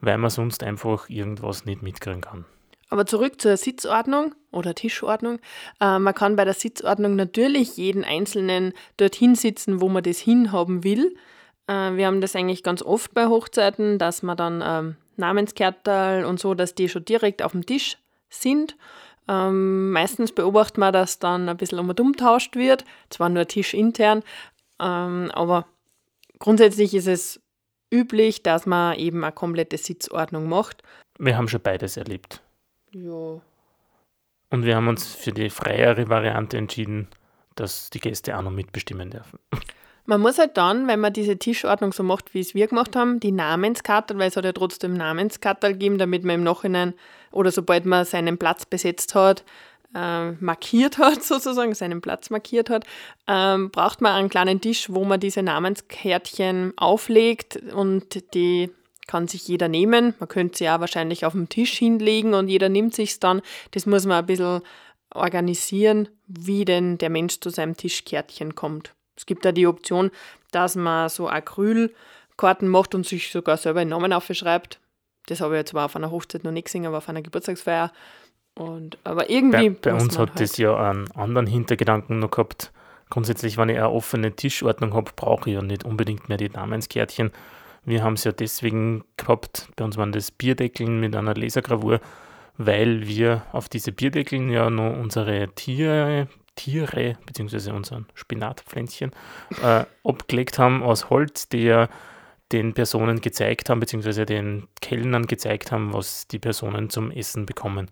weil 0.02 0.18
man 0.18 0.30
sonst 0.30 0.64
einfach 0.64 1.10
irgendwas 1.10 1.66
nicht 1.66 1.82
mitkriegen 1.82 2.22
kann. 2.22 2.46
Aber 2.94 3.08
zurück 3.08 3.42
zur 3.42 3.58
Sitzordnung 3.58 4.36
oder 4.52 4.76
Tischordnung. 4.76 5.40
Äh, 5.82 5.98
man 5.98 6.14
kann 6.14 6.36
bei 6.36 6.46
der 6.46 6.54
Sitzordnung 6.54 7.16
natürlich 7.16 7.76
jeden 7.76 8.04
Einzelnen 8.04 8.72
dorthin 8.98 9.34
sitzen, 9.34 9.82
wo 9.82 9.90
man 9.90 10.04
das 10.04 10.20
hinhaben 10.20 10.84
will. 10.84 11.16
Äh, 11.66 11.94
wir 11.96 12.06
haben 12.06 12.22
das 12.22 12.36
eigentlich 12.36 12.62
ganz 12.62 12.84
oft 12.84 13.16
bei 13.16 13.26
Hochzeiten, 13.26 13.98
dass 13.98 14.22
man 14.22 14.38
dann 14.38 14.64
ähm, 14.64 14.96
Namenskärtel 15.16 16.24
und 16.24 16.40
so, 16.40 16.54
dass 16.54 16.76
die 16.76 16.88
schon 16.88 17.04
direkt 17.04 17.42
auf 17.42 17.54
dem 17.54 17.66
Tisch 17.66 17.98
sind. 18.30 18.78
Ähm, 19.28 19.90
meistens 19.90 20.32
beobachtet 20.32 20.78
man, 20.78 20.94
dass 20.94 21.18
dann 21.18 21.50
ein 21.50 21.58
bisschen 21.58 21.80
um 21.80 21.90
und 21.90 22.00
umtauscht 22.00 22.56
wird, 22.56 22.86
zwar 23.10 23.30
nur 23.30 23.48
tischintern, 23.48 24.22
ähm, 24.80 25.32
aber 25.34 25.66
grundsätzlich 26.38 26.94
ist 26.94 27.08
es 27.08 27.42
üblich, 27.92 28.44
dass 28.44 28.68
man 28.68 29.00
eben 29.00 29.24
eine 29.24 29.34
komplette 29.34 29.80
Sitzordnung 29.80 30.48
macht. 30.48 30.84
Wir 31.18 31.38
haben 31.38 31.48
schon 31.48 31.62
beides 31.62 31.98
erlebt. 31.98 32.44
Ja. 32.94 33.42
Und 34.50 34.66
wir 34.66 34.76
haben 34.76 34.88
uns 34.88 35.16
für 35.16 35.32
die 35.32 35.50
freiere 35.50 36.10
Variante 36.10 36.58
entschieden, 36.58 37.08
dass 37.56 37.90
die 37.90 38.00
Gäste 38.00 38.38
auch 38.38 38.42
noch 38.42 38.52
mitbestimmen 38.52 39.10
dürfen. 39.10 39.40
Man 40.06 40.20
muss 40.20 40.38
halt 40.38 40.58
dann, 40.58 40.88
wenn 40.88 41.00
man 41.00 41.14
diese 41.14 41.38
Tischordnung 41.38 41.94
so 41.94 42.04
macht, 42.04 42.34
wie 42.34 42.42
es 42.42 42.54
wir 42.54 42.68
gemacht 42.68 42.96
haben, 42.96 43.20
die 43.20 43.32
Namenskarte, 43.32 44.18
weil 44.18 44.28
es 44.28 44.36
hat 44.36 44.44
ja 44.44 44.52
trotzdem 44.52 44.96
Namenskarte 44.96 45.70
gegeben, 45.70 45.98
damit 45.98 46.24
man 46.26 46.36
im 46.36 46.44
Nachhinein 46.44 46.94
oder 47.32 47.52
sobald 47.52 47.86
man 47.86 48.04
seinen 48.04 48.38
Platz 48.38 48.66
besetzt 48.66 49.16
hat, 49.16 49.46
äh, 49.96 50.32
markiert 50.34 50.98
hat, 50.98 51.24
sozusagen, 51.24 51.74
seinen 51.74 52.02
Platz 52.02 52.30
markiert 52.30 52.70
hat, 52.70 52.86
ähm, 53.28 53.72
braucht 53.72 54.02
man 54.02 54.14
einen 54.14 54.30
kleinen 54.30 54.60
Tisch, 54.60 54.88
wo 54.90 55.06
man 55.06 55.20
diese 55.20 55.42
Namenskärtchen 55.42 56.74
auflegt 56.76 57.56
und 57.74 58.34
die 58.34 58.72
kann 59.08 59.28
sich 59.28 59.48
jeder 59.48 59.68
nehmen. 59.68 60.14
Man 60.20 60.30
könnte 60.30 60.58
sie 60.58 60.70
auch 60.70 60.80
wahrscheinlich 60.80 61.26
auf 61.26 61.34
dem 61.34 61.50
Tisch 61.50 61.78
hinlegen 61.78 62.34
und 62.34 62.48
jeder 62.48 62.70
nimmt 62.70 62.96
sich 62.96 63.20
dann. 63.20 63.42
Das 63.72 63.86
muss 63.86 64.06
man 64.06 64.20
ein 64.20 64.26
bisschen 64.26 64.62
organisieren, 65.14 66.10
wie 66.28 66.66
denn 66.66 66.98
der 66.98 67.10
Mensch 67.10 67.40
zu 67.40 67.50
seinem 67.50 67.78
Tischkärtchen 67.78 68.56
kommt. 68.56 68.94
Es 69.16 69.26
gibt 69.26 69.46
da 69.46 69.52
die 69.52 69.68
Option, 69.68 70.12
dass 70.52 70.76
man 70.76 71.10
so 71.10 71.30
Acrylkarten 71.30 72.68
macht 72.68 72.96
und 72.96 73.06
sich 73.06 73.32
sogar 73.32 73.58
selber 73.58 73.82
einen 73.82 73.92
Namen 73.92 74.14
aufschreibt. 74.14 74.80
Das 75.28 75.42
habe 75.42 75.56
ich 75.56 75.60
jetzt 75.60 75.70
zwar 75.70 75.86
auf 75.86 75.96
einer 75.96 76.12
Hochzeit 76.12 76.44
noch 76.44 76.52
nicht 76.52 76.66
gesehen, 76.66 76.86
aber 76.86 76.98
auf 76.98 77.10
einer 77.10 77.22
Geburtstagsfeier. 77.22 77.92
Und, 78.56 78.98
aber 79.04 79.30
irgendwie. 79.30 79.70
Bei, 79.70 79.92
bei 79.92 79.94
uns 79.94 80.18
hat 80.18 80.30
halt 80.30 80.40
das 80.40 80.58
ja 80.58 80.76
einen 80.76 81.10
anderen 81.12 81.48
Hintergedanken 81.48 82.20
noch 82.20 82.32
gehabt. 82.32 82.72
Grundsätzlich, 83.10 83.58
wenn 83.58 83.70
ich 83.70 83.78
eine 83.78 83.90
offene 83.90 84.36
Tischordnung 84.36 84.94
habe, 84.94 85.12
brauche 85.16 85.50
ich 85.50 85.56
ja 85.56 85.62
nicht 85.62 85.86
unbedingt 85.86 86.30
mehr 86.30 86.38
die 86.38 86.50
Namenskärtchen, 86.50 87.32
wir 87.86 88.04
haben 88.04 88.14
es 88.14 88.24
ja 88.24 88.32
deswegen 88.32 89.04
gehabt, 89.18 89.68
bei 89.76 89.84
uns 89.84 89.98
waren 89.98 90.12
das 90.12 90.32
Bierdeckeln 90.32 91.00
mit 91.00 91.16
einer 91.16 91.36
Lasergravur, 91.36 92.00
weil 92.58 93.08
wir 93.08 93.44
auf 93.52 93.70
diese 93.70 93.92
Bierdeckeln 93.92 94.50
ja 94.50 94.70
noch 94.70 94.98
unsere 94.98 95.50
Tiere, 95.56 96.28
Tiere 96.56 97.18
beziehungsweise 97.26 97.74
unseren 97.74 98.06
Spinatpflänzchen 98.14 99.12
äh, 99.62 99.86
abgelegt 100.04 100.60
haben 100.60 100.84
aus 100.84 101.10
Holz, 101.10 101.50
die 101.50 101.64
ja 101.64 101.90
den 102.52 102.74
Personen 102.74 103.20
gezeigt 103.20 103.70
haben, 103.70 103.80
beziehungsweise 103.80 104.26
den 104.26 104.68
Kellnern 104.80 105.26
gezeigt 105.26 105.72
haben, 105.72 105.94
was 105.94 106.28
die 106.28 106.40
Personen 106.40 106.90
zum 106.90 107.12
Essen 107.12 107.46
bekommen. 107.46 107.90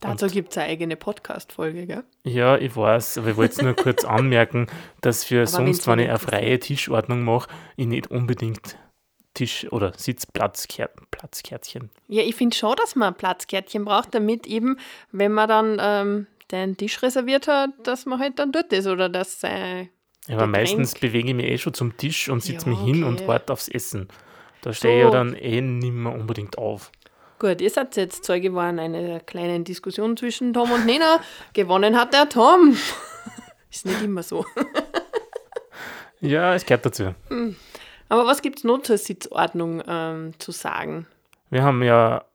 Dazu 0.00 0.26
gibt 0.26 0.50
es 0.50 0.58
eine 0.58 0.66
eigene 0.66 0.96
Podcast-Folge, 0.96 1.86
gell? 1.86 2.04
Ja, 2.24 2.58
ich 2.58 2.74
weiß, 2.74 3.18
aber 3.18 3.30
ich 3.30 3.36
wollte 3.36 3.52
es 3.54 3.62
nur 3.62 3.76
kurz 3.76 4.04
anmerken, 4.04 4.66
dass 5.00 5.22
für 5.22 5.46
sonst, 5.46 5.86
wenn 5.86 6.00
ich 6.00 6.08
eine 6.08 6.18
freie 6.18 6.58
Tischordnung 6.58 7.22
mache, 7.22 7.48
ich 7.76 7.86
nicht 7.86 8.10
unbedingt 8.10 8.76
Tisch- 9.34 9.70
oder 9.72 9.92
Sitzplatzkärtchen. 9.96 11.90
Ja, 12.08 12.22
ich 12.22 12.34
finde 12.34 12.56
schon, 12.56 12.76
dass 12.76 12.96
man 12.96 13.14
Platzkärtchen 13.14 13.84
braucht, 13.84 14.14
damit 14.14 14.46
eben, 14.46 14.78
wenn 15.10 15.32
man 15.32 15.48
dann 15.48 15.78
ähm, 15.80 16.26
den 16.50 16.76
Tisch 16.76 17.02
reserviert 17.02 17.48
hat, 17.48 17.70
dass 17.84 18.06
man 18.06 18.18
halt 18.18 18.38
dann 18.38 18.52
dort 18.52 18.72
ist 18.72 18.86
oder 18.86 19.08
dass. 19.08 19.42
Äh, 19.42 19.88
ja, 20.28 20.36
aber 20.36 20.46
meistens 20.46 20.94
bewege 20.94 21.30
ich 21.30 21.34
mich 21.34 21.46
eh 21.46 21.58
schon 21.58 21.74
zum 21.74 21.96
Tisch 21.96 22.28
und 22.28 22.42
sitze 22.42 22.70
ja, 22.70 22.76
mich 22.76 22.84
hin 22.84 23.04
und 23.04 23.26
warte 23.26 23.52
aufs 23.52 23.68
Essen. 23.68 24.08
Da 24.60 24.72
stehe 24.72 25.02
so. 25.02 25.08
ich 25.08 25.12
ja 25.12 25.18
dann 25.18 25.34
eh 25.34 25.60
nicht 25.60 25.92
mehr 25.92 26.12
unbedingt 26.12 26.58
auf. 26.58 26.92
Gut, 27.40 27.60
ihr 27.60 27.70
seid 27.70 27.96
jetzt 27.96 28.24
Zeuge 28.24 28.50
geworden 28.50 28.78
einer 28.78 29.18
kleinen 29.18 29.64
Diskussion 29.64 30.16
zwischen 30.16 30.52
Tom 30.52 30.70
und 30.70 30.86
Nena. 30.86 31.20
Gewonnen 31.54 31.98
hat 31.98 32.12
der 32.14 32.28
Tom. 32.28 32.76
Ist 33.70 33.84
nicht 33.84 34.02
immer 34.02 34.22
so. 34.22 34.46
ja, 36.20 36.54
es 36.54 36.64
gehört 36.64 36.86
dazu. 36.86 37.14
Aber 38.12 38.26
was 38.26 38.42
gibt 38.42 38.58
es 38.58 38.64
noch 38.64 38.82
zur 38.82 38.98
Sitzordnung 38.98 39.82
ähm, 39.88 40.34
zu 40.38 40.52
sagen? 40.52 41.06
Wir 41.48 41.62
haben 41.62 41.82
ja 41.82 42.26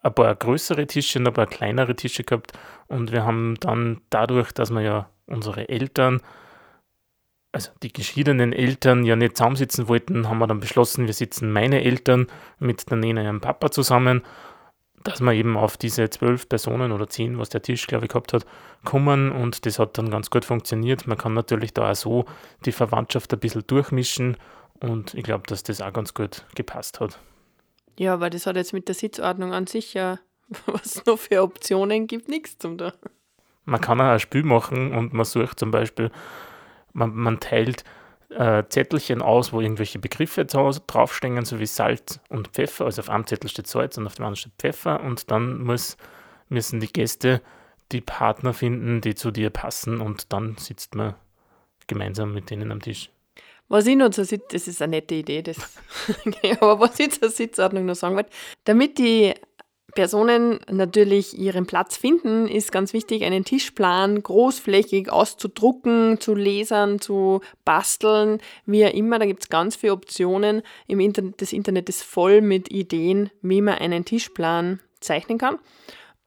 ein 0.00 0.14
paar 0.14 0.34
größere 0.34 0.86
Tische 0.86 1.18
und 1.18 1.28
ein 1.28 1.34
paar 1.34 1.46
kleinere 1.46 1.94
Tische 1.94 2.24
gehabt 2.24 2.52
und 2.86 3.12
wir 3.12 3.26
haben 3.26 3.56
dann 3.60 4.00
dadurch, 4.08 4.52
dass 4.52 4.70
wir 4.70 4.80
ja 4.80 5.10
unsere 5.26 5.68
Eltern, 5.68 6.22
also 7.52 7.72
die 7.82 7.92
geschiedenen 7.92 8.54
Eltern 8.54 9.04
ja 9.04 9.16
nicht 9.16 9.36
zusammensitzen 9.36 9.86
wollten, 9.86 10.30
haben 10.30 10.38
wir 10.38 10.46
dann 10.46 10.60
beschlossen, 10.60 11.04
wir 11.04 11.12
sitzen 11.12 11.52
meine 11.52 11.84
Eltern 11.84 12.28
mit 12.58 12.88
der 12.88 12.96
Nena 12.96 13.22
ihrem 13.22 13.42
Papa 13.42 13.70
zusammen 13.70 14.22
dass 15.04 15.20
wir 15.20 15.32
eben 15.32 15.56
auf 15.56 15.76
diese 15.76 16.10
zwölf 16.10 16.48
Personen 16.48 16.92
oder 16.92 17.08
zehn, 17.08 17.38
was 17.38 17.48
der 17.48 17.62
Tisch, 17.62 17.86
glaube 17.86 18.06
ich, 18.06 18.10
gehabt 18.10 18.32
hat, 18.32 18.44
kommen 18.84 19.32
und 19.32 19.64
das 19.64 19.78
hat 19.78 19.96
dann 19.98 20.10
ganz 20.10 20.28
gut 20.30 20.44
funktioniert. 20.44 21.06
Man 21.06 21.18
kann 21.18 21.34
natürlich 21.34 21.72
da 21.72 21.90
auch 21.90 21.96
so 21.96 22.24
die 22.64 22.72
Verwandtschaft 22.72 23.32
ein 23.32 23.40
bisschen 23.40 23.66
durchmischen 23.66 24.36
und 24.80 25.14
ich 25.14 25.24
glaube, 25.24 25.44
dass 25.46 25.62
das 25.62 25.80
auch 25.80 25.92
ganz 25.92 26.14
gut 26.14 26.44
gepasst 26.54 27.00
hat. 27.00 27.18
Ja, 27.98 28.14
aber 28.14 28.30
das 28.30 28.46
hat 28.46 28.56
jetzt 28.56 28.72
mit 28.72 28.88
der 28.88 28.94
Sitzordnung 28.94 29.52
an 29.52 29.66
sich 29.66 29.94
ja, 29.94 30.18
was 30.66 30.96
es 30.96 31.06
noch 31.06 31.18
für 31.18 31.42
Optionen 31.42 32.06
gibt, 32.06 32.28
nichts 32.28 32.58
zum 32.58 32.78
da. 32.78 32.92
Man 33.64 33.80
kann 33.80 34.00
auch 34.00 34.06
ein 34.06 34.20
Spiel 34.20 34.44
machen 34.44 34.92
und 34.92 35.12
man 35.12 35.26
sucht 35.26 35.58
zum 35.58 35.70
Beispiel, 35.70 36.10
man, 36.92 37.14
man 37.14 37.40
teilt 37.40 37.84
äh, 38.30 38.64
Zettelchen 38.68 39.22
aus, 39.22 39.52
wo 39.52 39.60
irgendwelche 39.60 39.98
Begriffe 39.98 40.44
draufstehen, 40.44 41.44
so 41.44 41.58
wie 41.58 41.66
Salz 41.66 42.20
und 42.28 42.48
Pfeffer. 42.48 42.84
Also 42.84 43.00
auf 43.02 43.10
einem 43.10 43.26
Zettel 43.26 43.48
steht 43.48 43.66
Salz 43.66 43.96
und 43.98 44.06
auf 44.06 44.14
dem 44.14 44.24
anderen 44.24 44.36
steht 44.36 44.52
Pfeffer. 44.58 45.00
Und 45.00 45.30
dann 45.30 45.62
muss, 45.62 45.96
müssen 46.48 46.80
die 46.80 46.92
Gäste 46.92 47.42
die 47.92 48.00
Partner 48.00 48.52
finden, 48.52 49.00
die 49.00 49.14
zu 49.14 49.30
dir 49.30 49.50
passen. 49.50 50.00
Und 50.00 50.32
dann 50.32 50.56
sitzt 50.58 50.94
man 50.94 51.14
gemeinsam 51.86 52.34
mit 52.34 52.50
denen 52.50 52.70
am 52.70 52.82
Tisch. 52.82 53.10
Was 53.68 53.86
ich 53.86 53.96
noch 53.96 54.10
zur 54.10 54.24
Sitz, 54.24 54.44
das 54.50 54.66
ist 54.66 54.80
eine 54.80 54.96
nette 54.96 55.14
Idee, 55.14 55.42
das. 55.42 55.56
aber 56.60 56.80
was 56.80 56.98
ich 56.98 57.10
zur 57.18 57.28
Sitzordnung 57.28 57.84
noch 57.84 57.96
sagen 57.96 58.16
wollte, 58.16 58.30
damit 58.64 58.98
die 58.98 59.34
Personen 59.94 60.60
natürlich 60.70 61.36
ihren 61.38 61.66
Platz 61.66 61.96
finden, 61.96 62.46
ist 62.46 62.72
ganz 62.72 62.92
wichtig, 62.92 63.24
einen 63.24 63.44
Tischplan 63.44 64.22
großflächig 64.22 65.10
auszudrucken, 65.10 66.20
zu 66.20 66.34
lesern, 66.34 67.00
zu 67.00 67.40
basteln, 67.64 68.38
wie 68.64 68.86
auch 68.86 68.92
immer. 68.92 69.18
Da 69.18 69.26
gibt 69.26 69.42
es 69.44 69.48
ganz 69.48 69.76
viele 69.76 69.94
Optionen. 69.94 70.62
Im 70.86 71.00
Internet, 71.00 71.40
das 71.40 71.52
Internet 71.52 71.88
ist 71.88 72.02
voll 72.02 72.42
mit 72.42 72.70
Ideen, 72.70 73.30
wie 73.42 73.60
man 73.62 73.78
einen 73.78 74.04
Tischplan 74.04 74.80
zeichnen 75.00 75.38
kann. 75.38 75.58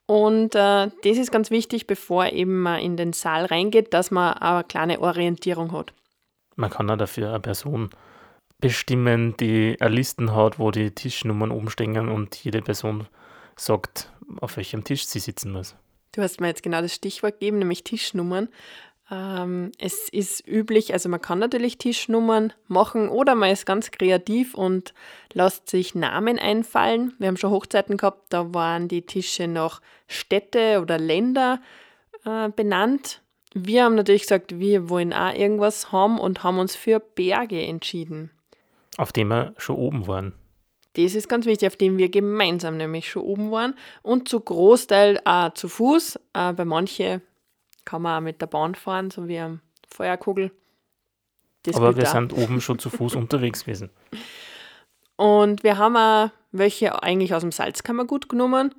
Und 0.06 0.56
äh, 0.56 0.90
das 1.04 1.18
ist 1.18 1.32
ganz 1.32 1.52
wichtig, 1.52 1.88
bevor 1.88 2.26
eben 2.26 2.62
man 2.62 2.82
in 2.82 2.98
den 2.98 3.14
Saal 3.14 3.46
reingeht, 3.46 3.94
dass 3.94 4.12
man 4.12 4.34
eine 4.34 4.64
kleine 4.64 5.00
Orientierung 5.00 5.72
hat. 5.72 5.94
Man 6.62 6.70
kann 6.70 6.88
ja 6.90 6.96
dafür 6.96 7.30
eine 7.30 7.40
Person 7.40 7.90
bestimmen, 8.60 9.36
die 9.38 9.78
eine 9.80 9.96
Listen 9.96 10.36
hat, 10.36 10.60
wo 10.60 10.70
die 10.70 10.92
Tischnummern 10.92 11.50
oben 11.50 11.72
stehen 11.72 12.08
und 12.08 12.36
jede 12.36 12.62
Person 12.62 13.08
sagt, 13.56 14.12
auf 14.40 14.58
welchem 14.58 14.84
Tisch 14.84 15.08
sie 15.08 15.18
sitzen 15.18 15.52
muss. 15.52 15.76
Du 16.12 16.22
hast 16.22 16.40
mir 16.40 16.50
jetzt 16.50 16.62
genau 16.62 16.80
das 16.82 16.94
Stichwort 16.94 17.40
gegeben, 17.40 17.58
nämlich 17.58 17.84
Tischnummern. 17.84 18.48
Ähm, 19.10 19.72
es 19.80 20.08
ist 20.08 20.48
üblich, 20.48 20.94
also 20.94 21.10
man 21.10 21.20
kann 21.20 21.40
natürlich 21.40 21.80
Tischnummern 21.80 22.54
machen 22.68 23.10
oder 23.10 23.34
man 23.34 23.50
ist 23.50 23.66
ganz 23.66 23.90
kreativ 23.90 24.54
und 24.54 24.94
lässt 25.34 25.68
sich 25.68 25.96
Namen 25.96 26.38
einfallen. 26.38 27.16
Wir 27.18 27.28
haben 27.28 27.38
schon 27.38 27.50
Hochzeiten 27.50 27.98
gehabt, 27.98 28.26
da 28.30 28.54
waren 28.54 28.88
die 28.88 29.02
Tische 29.02 29.48
nach 29.48 29.82
Städte 30.08 30.80
oder 30.80 31.00
Länder 31.00 31.60
äh, 32.24 32.50
benannt. 32.50 33.21
Wir 33.54 33.84
haben 33.84 33.96
natürlich 33.96 34.24
gesagt, 34.24 34.60
wir 34.60 34.90
wollen 34.90 35.14
auch 35.14 35.34
irgendwas 35.34 35.92
haben 35.92 36.20
und 36.20 36.44
haben 36.44 36.60
uns 36.60 36.76
für 36.76 37.00
Berge 37.00 37.62
entschieden. 37.62 38.32
Auf 38.98 39.12
dem 39.12 39.28
wir 39.30 39.54
schon 39.58 39.76
oben 39.76 40.08
waren. 40.08 40.34
Das 40.94 41.16
ist 41.16 41.30
ganz 41.30 41.46
wichtig, 41.46 41.68
auf 41.68 41.78
dem 41.78 41.98
wir 41.98 42.10
gemeinsam 42.10 42.78
nämlich 42.78 43.10
schon 43.10 43.24
oben 43.24 43.52
waren 43.52 43.76
und 44.02 44.28
zu 44.28 44.40
Großteil 44.40 45.22
auch 45.24 45.54
zu 45.54 45.70
Fuß. 45.70 46.18
Äh, 46.34 46.54
bei 46.54 46.66
manchen 46.66 47.22
kann 47.86 48.02
man 48.02 48.18
auch 48.18 48.26
mit 48.26 48.42
der 48.42 48.48
Bahn 48.48 48.76
fahren, 48.76 49.10
so 49.10 49.28
wie 49.28 49.40
am 49.40 49.62
Feuerkugel. 49.90 50.52
Das 51.64 51.76
Aber 51.76 51.96
wir 51.96 52.04
auch. 52.04 52.12
sind 52.12 52.34
oben 52.34 52.60
schon 52.60 52.80
zu 52.80 52.90
Fuß 52.90 53.16
unterwegs 53.16 53.62
gewesen. 53.62 53.90
Und 55.16 55.64
wir 55.64 55.78
haben 55.78 55.96
auch 55.96 56.32
welche 56.52 57.02
eigentlich 57.04 57.34
aus 57.34 57.42
dem 57.42 57.52
Salzkammergut 57.52 58.28
genommen 58.28 58.76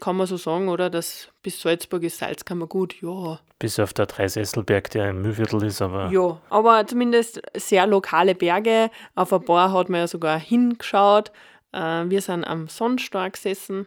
kann 0.00 0.16
man 0.16 0.26
so 0.26 0.36
sagen, 0.36 0.68
oder? 0.68 0.90
Dass 0.90 1.28
bis 1.42 1.60
Salzburg 1.60 2.02
ist 2.02 2.18
Salzkammer 2.18 2.66
gut, 2.66 3.00
ja. 3.02 3.38
Bis 3.58 3.78
auf 3.78 3.92
der 3.92 4.06
Dreisesselberg, 4.06 4.90
der 4.90 5.10
im 5.10 5.22
Mühlviertel 5.22 5.62
ist, 5.64 5.80
aber. 5.80 6.10
Ja, 6.10 6.40
aber 6.50 6.86
zumindest 6.86 7.40
sehr 7.54 7.86
lokale 7.86 8.34
Berge. 8.34 8.90
Auf 9.14 9.32
ein 9.32 9.44
paar 9.44 9.72
hat 9.72 9.88
man 9.88 10.00
ja 10.00 10.06
sogar 10.08 10.38
hingeschaut. 10.38 11.30
Äh, 11.72 12.04
wir 12.06 12.20
sind 12.20 12.44
am 12.44 12.68
Sonnstein 12.68 13.32
gesessen. 13.32 13.86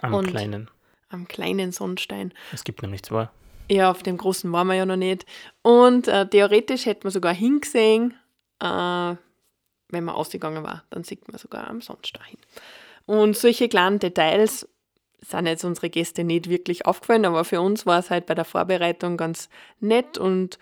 Am 0.00 0.22
kleinen. 0.22 0.70
Am 1.08 1.28
kleinen 1.28 1.72
Sonnstein. 1.72 2.32
Es 2.52 2.64
gibt 2.64 2.82
nämlich 2.82 3.02
zwei. 3.02 3.28
Ja, 3.70 3.90
auf 3.90 4.02
dem 4.02 4.18
großen 4.18 4.50
waren 4.52 4.66
wir 4.66 4.74
ja 4.74 4.86
noch 4.86 4.96
nicht. 4.96 5.26
Und 5.62 6.08
äh, 6.08 6.26
theoretisch 6.28 6.86
hätte 6.86 7.06
man 7.06 7.12
sogar 7.12 7.34
hingesehen, 7.34 8.14
äh, 8.60 8.66
wenn 8.66 10.04
man 10.04 10.14
ausgegangen 10.14 10.62
war. 10.62 10.84
Dann 10.90 11.04
sieht 11.04 11.28
man 11.28 11.38
sogar 11.38 11.68
am 11.68 11.80
Sonnstein 11.80 12.24
hin. 12.26 12.38
Und 13.06 13.36
solche 13.36 13.68
kleinen 13.68 13.98
Details 13.98 14.68
sind 15.22 15.46
jetzt 15.46 15.64
unsere 15.64 15.88
Gäste 15.88 16.24
nicht 16.24 16.48
wirklich 16.50 16.86
aufgefallen, 16.86 17.24
aber 17.24 17.44
für 17.44 17.60
uns 17.60 17.86
war 17.86 17.98
es 17.98 18.10
halt 18.10 18.26
bei 18.26 18.34
der 18.34 18.44
Vorbereitung 18.44 19.16
ganz 19.16 19.48
nett 19.80 20.18
und 20.18 20.58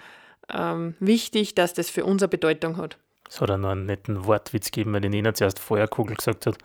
ähm, 0.52 0.94
wichtig, 1.00 1.54
dass 1.54 1.74
das 1.74 1.90
für 1.90 2.04
uns 2.04 2.22
eine 2.22 2.28
Bedeutung 2.28 2.76
hat. 2.76 2.98
Es 3.28 3.40
hat 3.40 3.50
auch 3.50 3.58
noch 3.58 3.70
einen 3.70 3.86
netten 3.86 4.24
Wortwitz 4.24 4.70
gegeben, 4.70 4.92
weil 4.92 5.00
die 5.00 5.08
Nina 5.08 5.34
zuerst 5.34 5.58
Feuerkugel 5.58 6.16
gesagt 6.16 6.46
hat. 6.46 6.58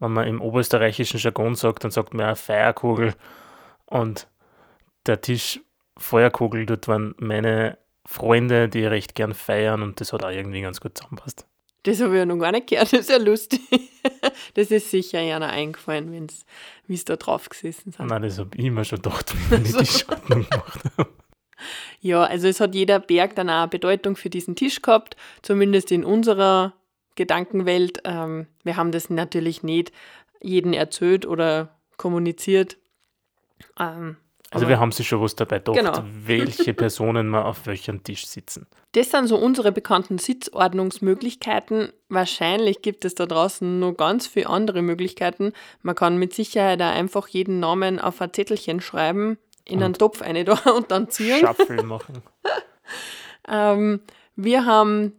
Wenn 0.00 0.12
man 0.12 0.26
im 0.26 0.40
oberösterreichischen 0.40 1.20
Jargon 1.20 1.54
sagt, 1.54 1.84
dann 1.84 1.92
sagt 1.92 2.12
man 2.12 2.30
auch 2.30 2.36
Feierkugel. 2.36 3.14
Und 3.86 4.26
der 5.06 5.20
Tisch 5.20 5.60
Feuerkugel, 5.96 6.66
dort 6.66 6.88
waren 6.88 7.14
meine 7.18 7.78
Freunde, 8.04 8.68
die 8.68 8.84
recht 8.84 9.14
gern 9.14 9.32
feiern 9.32 9.82
und 9.82 10.00
das 10.00 10.12
hat 10.12 10.24
auch 10.24 10.30
irgendwie 10.30 10.60
ganz 10.60 10.80
gut 10.80 10.98
zusammenpasst. 10.98 11.46
Das 11.84 12.00
habe 12.00 12.12
ich 12.12 12.18
ja 12.18 12.26
noch 12.26 12.38
gar 12.38 12.52
nicht 12.52 12.68
gehört, 12.68 12.92
das 12.92 13.00
ist 13.00 13.10
ja 13.10 13.18
lustig. 13.18 13.60
Das 14.54 14.70
ist 14.70 14.90
sicher 14.90 15.18
einer 15.18 15.48
eingefallen, 15.48 16.28
wie 16.86 16.94
es 16.94 17.04
da 17.04 17.16
drauf 17.16 17.48
gesessen 17.48 17.92
sind. 17.92 18.06
Nein, 18.08 18.22
das 18.22 18.38
habe 18.38 18.50
ich 18.56 18.64
immer 18.64 18.84
schon 18.84 19.02
gedacht, 19.02 19.34
wenn 19.50 19.64
ich 19.64 19.76
die 19.76 19.86
Schordnung 19.98 20.46
gemacht 20.48 20.80
habe. 20.96 21.10
Ja, 22.00 22.24
also 22.24 22.48
es 22.48 22.60
hat 22.60 22.74
jeder 22.74 22.98
Berg 22.98 23.36
dann 23.36 23.48
auch 23.48 23.62
eine 23.62 23.68
Bedeutung 23.68 24.16
für 24.16 24.30
diesen 24.30 24.56
Tisch 24.56 24.82
gehabt, 24.82 25.16
zumindest 25.42 25.92
in 25.92 26.04
unserer 26.04 26.74
Gedankenwelt. 27.14 28.00
Ähm, 28.04 28.46
wir 28.64 28.76
haben 28.76 28.90
das 28.90 29.10
natürlich 29.10 29.62
nicht 29.62 29.92
jeden 30.40 30.72
erzählt 30.72 31.24
oder 31.26 31.78
kommuniziert. 31.96 32.78
Ähm, 33.78 34.16
also 34.52 34.68
wir 34.68 34.78
haben 34.78 34.92
sich 34.92 35.08
schon 35.08 35.20
was 35.20 35.34
dabei 35.34 35.58
gedacht, 35.58 35.76
genau. 35.76 36.04
welche 36.24 36.74
Personen 36.74 37.28
mal 37.28 37.42
auf 37.42 37.66
welchem 37.66 38.02
Tisch 38.04 38.26
sitzen. 38.26 38.66
Das 38.92 39.10
sind 39.10 39.26
so 39.26 39.36
unsere 39.36 39.72
bekannten 39.72 40.18
Sitzordnungsmöglichkeiten. 40.18 41.92
Wahrscheinlich 42.08 42.82
gibt 42.82 43.04
es 43.04 43.14
da 43.14 43.26
draußen 43.26 43.80
noch 43.80 43.94
ganz 43.94 44.26
viele 44.26 44.48
andere 44.48 44.82
Möglichkeiten. 44.82 45.52
Man 45.80 45.94
kann 45.94 46.18
mit 46.18 46.34
Sicherheit 46.34 46.82
auch 46.82 46.92
einfach 46.92 47.28
jeden 47.28 47.60
Namen 47.60 47.98
auf 47.98 48.20
ein 48.20 48.32
Zettelchen 48.32 48.80
schreiben, 48.80 49.38
in 49.64 49.78
und 49.78 49.84
einen 49.84 49.94
Topf 49.94 50.20
eine 50.20 50.44
da 50.44 50.54
und 50.76 50.90
dann 50.90 51.08
ziehen. 51.08 51.40
Shuffle 51.40 51.82
machen. 51.82 52.22
ähm, 53.48 54.00
wir 54.36 54.66
haben 54.66 55.12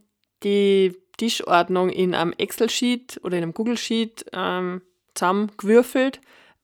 die 0.43 0.95
Tischordnung 1.17 1.89
in 1.89 2.13
einem 2.13 2.33
Excel-Sheet 2.37 3.21
oder 3.23 3.37
in 3.37 3.43
einem 3.43 3.53
Google-Sheet 3.53 4.25
ähm, 4.33 4.81
zusammengewürfelt 5.15 6.19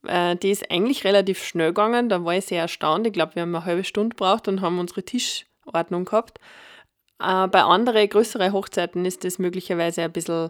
äh, 0.08 0.36
die 0.36 0.52
ist 0.52 0.70
eigentlich 0.72 1.04
relativ 1.04 1.44
schnell 1.44 1.70
gegangen. 1.70 2.10
Da 2.10 2.24
war 2.24 2.36
ich 2.36 2.46
sehr 2.46 2.62
erstaunt. 2.62 3.08
Ich 3.08 3.14
glaube, 3.14 3.36
wir 3.36 3.42
haben 3.42 3.56
eine 3.56 3.66
halbe 3.66 3.84
Stunde 3.84 4.16
gebraucht 4.16 4.48
und 4.48 4.62
haben 4.62 4.80
unsere 4.80 5.04
Tischordnung 5.04 6.06
gehabt. 6.06 6.40
Äh, 7.22 7.48
bei 7.48 7.64
anderen 7.64 8.08
größeren 8.08 8.54
Hochzeiten 8.54 9.06
ist 9.06 9.24
das 9.24 9.40
möglicherweise 9.40 10.04
ein 10.04 10.12
bisschen 10.12 10.50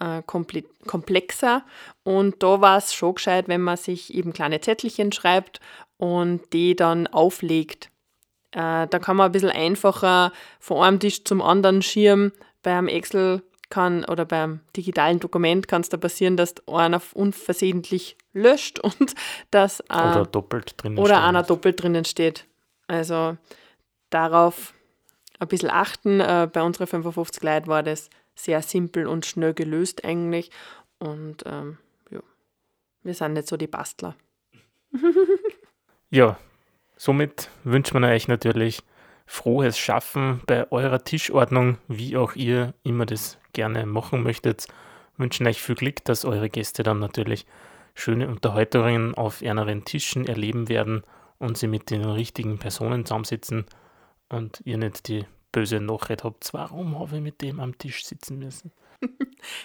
äh, 0.00 0.22
komplexer. 0.22 1.64
Und 2.02 2.42
da 2.42 2.60
war 2.60 2.78
es 2.78 2.94
schon 2.94 3.14
gescheit, 3.14 3.48
wenn 3.48 3.60
man 3.60 3.76
sich 3.76 4.14
eben 4.14 4.32
kleine 4.32 4.60
Zettelchen 4.60 5.12
schreibt 5.12 5.60
und 5.96 6.52
die 6.52 6.76
dann 6.76 7.06
auflegt. 7.08 7.90
Äh, 8.52 8.86
da 8.86 8.98
kann 9.00 9.16
man 9.16 9.26
ein 9.26 9.32
bisschen 9.32 9.50
einfacher 9.50 10.32
von 10.60 10.82
einem 10.82 11.00
Tisch 11.00 11.24
zum 11.24 11.42
anderen 11.42 11.82
schirmen. 11.82 12.32
Beim 12.62 12.88
Excel 12.88 13.42
kann 13.70 14.04
oder 14.04 14.24
beim 14.24 14.60
digitalen 14.76 15.20
Dokument 15.20 15.68
kann 15.68 15.82
es 15.82 15.88
da 15.88 15.96
passieren, 15.96 16.36
dass 16.36 16.54
einer 16.68 17.00
unversehentlich 17.14 18.16
löscht 18.32 18.78
und 18.78 19.14
dass 19.50 19.80
äh, 19.80 19.94
oder 19.94 20.26
doppelt 20.26 20.74
drinnen 20.76 20.98
oder 20.98 21.22
einer 21.24 21.42
doppelt 21.42 21.82
drinnen 21.82 22.04
steht. 22.04 22.46
Also 22.86 23.36
darauf 24.10 24.74
ein 25.38 25.48
bisschen 25.48 25.70
achten. 25.70 26.20
Äh, 26.20 26.48
bei 26.52 26.62
unseren 26.62 26.86
55 26.86 27.42
Leuten 27.42 27.66
war 27.66 27.82
das 27.82 28.10
sehr 28.34 28.62
simpel 28.62 29.06
und 29.06 29.26
schnell 29.26 29.54
gelöst 29.54 30.04
eigentlich. 30.04 30.50
Und 30.98 31.44
ähm, 31.46 31.78
ja, 32.10 32.20
wir 33.02 33.14
sind 33.14 33.34
nicht 33.34 33.48
so 33.48 33.56
die 33.56 33.66
Bastler. 33.66 34.14
ja, 36.10 36.38
somit 36.96 37.50
wünscht 37.64 37.94
man 37.94 38.04
euch 38.04 38.28
natürlich 38.28 38.82
frohes 39.26 39.78
Schaffen 39.78 40.42
bei 40.46 40.70
eurer 40.70 41.02
Tischordnung, 41.02 41.78
wie 41.88 42.16
auch 42.16 42.34
ihr 42.34 42.74
immer 42.82 43.06
das 43.06 43.38
gerne 43.54 43.86
machen 43.86 44.22
möchtet. 44.22 44.68
Wünschen 45.16 45.46
euch 45.46 45.62
viel 45.62 45.74
Glück, 45.74 46.04
dass 46.04 46.24
eure 46.24 46.50
Gäste 46.50 46.82
dann 46.82 46.98
natürlich 46.98 47.46
schöne 47.94 48.28
Unterhaltungen 48.28 49.14
auf 49.14 49.40
ihren 49.40 49.84
Tischen 49.84 50.26
erleben 50.26 50.68
werden 50.68 51.02
und 51.38 51.56
sie 51.56 51.68
mit 51.68 51.90
den 51.90 52.04
richtigen 52.04 52.58
Personen 52.58 53.06
zusammensitzen 53.06 53.64
und 54.28 54.60
ihr 54.64 54.78
nicht 54.78 55.08
die 55.08 55.24
böse 55.52 55.80
Nachricht 55.80 56.24
habt, 56.24 56.52
warum 56.52 56.98
habe 56.98 57.16
ich 57.16 57.22
mit 57.22 57.40
dem 57.40 57.60
am 57.60 57.78
Tisch 57.78 58.04
sitzen 58.04 58.38
müssen. 58.38 58.72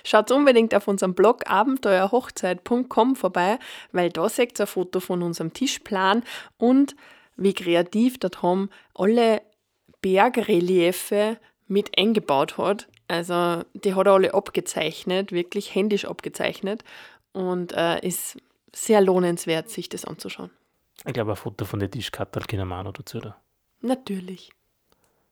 Schaut 0.04 0.32
unbedingt 0.32 0.76
auf 0.76 0.88
unserem 0.88 1.16
Blog 1.16 1.50
abenteuerhochzeit.com 1.50 3.16
vorbei, 3.16 3.58
weil 3.92 4.10
da 4.10 4.30
seht 4.30 4.60
ihr 4.60 4.64
ein 4.64 4.68
Foto 4.68 5.00
von 5.00 5.24
unserem 5.24 5.54
Tischplan 5.54 6.24
und 6.58 6.96
wie 7.36 7.54
kreativ 7.54 8.20
der 8.20 8.32
Tom 8.32 8.70
alle 8.94 9.42
Bergreliefe 10.02 11.38
mit 11.68 11.98
eingebaut 11.98 12.58
hat. 12.58 12.88
Also 13.10 13.64
die 13.74 13.96
hat 13.96 14.06
er 14.06 14.14
alle 14.14 14.34
abgezeichnet, 14.34 15.32
wirklich 15.32 15.74
händisch 15.74 16.06
abgezeichnet 16.06 16.84
und 17.34 17.74
äh, 17.74 18.00
ist 18.06 18.38
sehr 18.74 19.02
lohnenswert, 19.02 19.70
sich 19.70 19.90
das 19.90 20.06
anzuschauen. 20.06 20.52
Ich 21.06 21.14
glaube, 21.14 21.32
ein 21.32 21.36
Foto 21.36 21.66
von 21.66 21.80
der 21.80 21.90
Tischkarte 21.90 22.40
können 22.42 22.68
wir 22.68 22.80
auch 22.80 22.84
noch 22.84 22.94
dazu. 22.94 23.18
Oder? 23.18 23.36
Natürlich. 23.82 24.52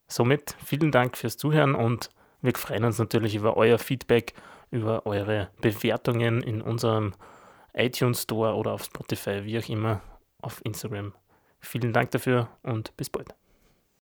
Somit 0.08 0.56
vielen 0.66 0.92
Dank 0.92 1.18
fürs 1.18 1.38
Zuhören 1.38 1.76
und 1.76 2.10
wir 2.42 2.54
freuen 2.56 2.84
uns 2.84 2.98
natürlich 2.98 3.36
über 3.36 3.58
euer 3.58 3.78
Feedback, 3.78 4.34
über 4.72 5.06
eure 5.06 5.50
Bewertungen 5.62 6.42
in 6.42 6.62
unserem 6.62 7.14
iTunes 7.74 8.24
Store 8.24 8.56
oder 8.56 8.74
auf 8.74 8.86
Spotify, 8.86 9.44
wie 9.44 9.60
auch 9.60 9.70
immer, 9.70 10.02
auf 10.42 10.62
Instagram. 10.66 11.14
Vielen 11.60 11.94
Dank 11.94 12.10
dafür 12.12 12.50
und 12.64 12.96
bis 12.98 13.10
bald. 13.10 13.36